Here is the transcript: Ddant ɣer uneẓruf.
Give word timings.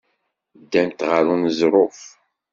Ddant 0.61 1.05
ɣer 1.09 1.23
uneẓruf. 1.33 2.01